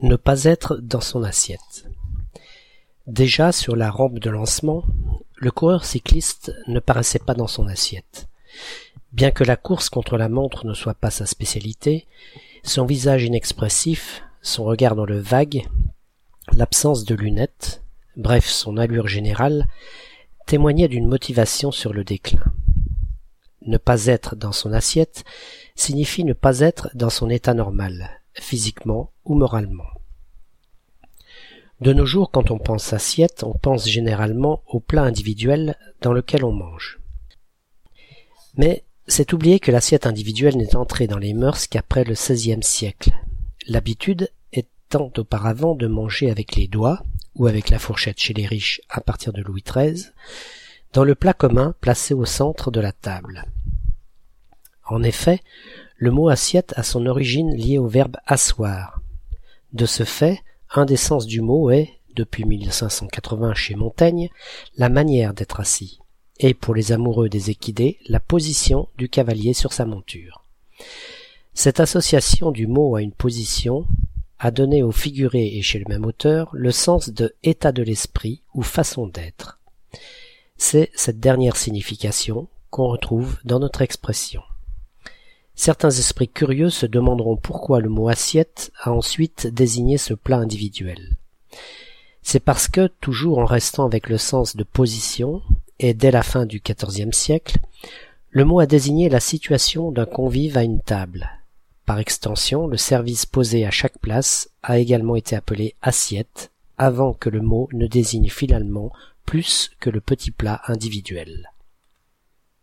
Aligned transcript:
Ne 0.00 0.16
pas 0.16 0.44
être 0.44 0.76
dans 0.76 1.00
son 1.00 1.22
assiette. 1.22 1.86
Déjà 3.06 3.50
sur 3.50 3.76
la 3.76 3.90
rampe 3.90 4.18
de 4.18 4.28
lancement, 4.28 4.84
le 5.36 5.50
coureur 5.50 5.86
cycliste 5.86 6.52
ne 6.66 6.80
paraissait 6.80 7.18
pas 7.18 7.32
dans 7.32 7.46
son 7.46 7.66
assiette. 7.66 8.28
Bien 9.12 9.30
que 9.30 9.42
la 9.42 9.56
course 9.56 9.88
contre 9.88 10.18
la 10.18 10.28
montre 10.28 10.66
ne 10.66 10.74
soit 10.74 10.92
pas 10.92 11.10
sa 11.10 11.24
spécialité, 11.24 12.06
son 12.62 12.84
visage 12.84 13.24
inexpressif, 13.24 14.22
son 14.42 14.64
regard 14.64 14.96
dans 14.96 15.06
le 15.06 15.18
vague, 15.18 15.66
l'absence 16.52 17.04
de 17.04 17.14
lunettes, 17.14 17.82
bref 18.16 18.46
son 18.46 18.76
allure 18.76 19.08
générale, 19.08 19.66
témoignaient 20.46 20.88
d'une 20.88 21.08
motivation 21.08 21.72
sur 21.72 21.94
le 21.94 22.04
déclin. 22.04 22.44
Ne 23.62 23.78
pas 23.78 24.04
être 24.04 24.36
dans 24.36 24.52
son 24.52 24.74
assiette 24.74 25.24
signifie 25.74 26.24
ne 26.24 26.34
pas 26.34 26.60
être 26.60 26.90
dans 26.94 27.10
son 27.10 27.30
état 27.30 27.54
normal, 27.54 28.15
physiquement 28.38 29.10
ou 29.24 29.34
moralement. 29.34 29.88
De 31.80 31.92
nos 31.92 32.06
jours, 32.06 32.30
quand 32.30 32.50
on 32.50 32.58
pense 32.58 32.92
assiette, 32.92 33.44
on 33.44 33.52
pense 33.52 33.86
généralement 33.86 34.62
au 34.66 34.80
plat 34.80 35.02
individuel 35.02 35.76
dans 36.00 36.12
lequel 36.12 36.44
on 36.44 36.52
mange. 36.52 37.00
Mais 38.56 38.84
c'est 39.06 39.32
oublier 39.32 39.60
que 39.60 39.70
l'assiette 39.70 40.06
individuelle 40.06 40.56
n'est 40.56 40.74
entrée 40.74 41.06
dans 41.06 41.18
les 41.18 41.34
mœurs 41.34 41.66
qu'après 41.66 42.04
le 42.04 42.14
XVIe 42.14 42.62
siècle. 42.62 43.12
L'habitude 43.68 44.30
étant 44.52 45.12
auparavant 45.18 45.74
de 45.74 45.86
manger 45.86 46.30
avec 46.30 46.56
les 46.56 46.66
doigts, 46.66 47.02
ou 47.36 47.46
avec 47.46 47.68
la 47.68 47.78
fourchette 47.78 48.18
chez 48.18 48.32
les 48.32 48.46
riches 48.46 48.80
à 48.88 49.00
partir 49.00 49.32
de 49.32 49.42
Louis 49.42 49.62
XIII, 49.62 50.06
dans 50.92 51.04
le 51.04 51.14
plat 51.14 51.34
commun 51.34 51.74
placé 51.80 52.14
au 52.14 52.24
centre 52.24 52.70
de 52.70 52.80
la 52.80 52.92
table. 52.92 53.44
En 54.86 55.02
effet, 55.02 55.42
le 55.96 56.10
mot 56.10 56.28
assiette 56.28 56.74
a 56.76 56.82
son 56.82 57.06
origine 57.06 57.54
liée 57.54 57.78
au 57.78 57.86
verbe 57.86 58.16
asseoir. 58.26 59.00
De 59.72 59.86
ce 59.86 60.04
fait, 60.04 60.42
un 60.74 60.84
des 60.84 60.96
sens 60.96 61.26
du 61.26 61.40
mot 61.40 61.70
est, 61.70 61.90
depuis 62.14 62.44
1580 62.44 63.54
chez 63.54 63.74
Montaigne, 63.74 64.30
la 64.76 64.88
manière 64.88 65.34
d'être 65.34 65.60
assis, 65.60 66.00
et 66.38 66.54
pour 66.54 66.74
les 66.74 66.92
amoureux 66.92 67.28
des 67.28 67.50
équidés, 67.50 67.98
la 68.08 68.20
position 68.20 68.88
du 68.96 69.08
cavalier 69.08 69.54
sur 69.54 69.72
sa 69.72 69.86
monture. 69.86 70.44
Cette 71.54 71.80
association 71.80 72.50
du 72.50 72.66
mot 72.66 72.96
à 72.96 73.02
une 73.02 73.12
position 73.12 73.86
a 74.38 74.50
donné 74.50 74.82
au 74.82 74.92
figuré 74.92 75.46
et 75.46 75.62
chez 75.62 75.78
le 75.78 75.86
même 75.88 76.04
auteur 76.04 76.50
le 76.52 76.70
sens 76.70 77.08
de 77.08 77.34
état 77.42 77.72
de 77.72 77.82
l'esprit 77.82 78.42
ou 78.54 78.62
façon 78.62 79.06
d'être. 79.06 79.58
C'est 80.58 80.90
cette 80.94 81.20
dernière 81.20 81.56
signification 81.56 82.48
qu'on 82.70 82.88
retrouve 82.88 83.38
dans 83.44 83.58
notre 83.58 83.80
expression. 83.80 84.42
Certains 85.56 85.90
esprits 85.90 86.28
curieux 86.28 86.68
se 86.68 86.84
demanderont 86.84 87.36
pourquoi 87.36 87.80
le 87.80 87.88
mot 87.88 88.08
assiette 88.08 88.70
a 88.78 88.92
ensuite 88.92 89.46
désigné 89.46 89.96
ce 89.96 90.12
plat 90.12 90.36
individuel. 90.36 91.16
C'est 92.22 92.40
parce 92.40 92.68
que, 92.68 92.88
toujours 93.00 93.38
en 93.38 93.46
restant 93.46 93.86
avec 93.86 94.10
le 94.10 94.18
sens 94.18 94.54
de 94.54 94.64
position, 94.64 95.42
et 95.78 95.94
dès 95.94 96.10
la 96.10 96.22
fin 96.22 96.44
du 96.44 96.60
XIVe 96.60 97.12
siècle, 97.12 97.58
le 98.30 98.44
mot 98.44 98.60
a 98.60 98.66
désigné 98.66 99.08
la 99.08 99.20
situation 99.20 99.90
d'un 99.90 100.04
convive 100.04 100.58
à 100.58 100.62
une 100.62 100.80
table. 100.80 101.30
Par 101.86 102.00
extension, 102.00 102.66
le 102.66 102.76
service 102.76 103.24
posé 103.24 103.64
à 103.64 103.70
chaque 103.70 103.98
place 103.98 104.50
a 104.62 104.78
également 104.78 105.16
été 105.16 105.36
appelé 105.36 105.74
assiette, 105.80 106.50
avant 106.76 107.14
que 107.14 107.30
le 107.30 107.40
mot 107.40 107.68
ne 107.72 107.86
désigne 107.86 108.28
finalement 108.28 108.92
plus 109.24 109.70
que 109.80 109.88
le 109.88 110.02
petit 110.02 110.32
plat 110.32 110.60
individuel. 110.66 111.50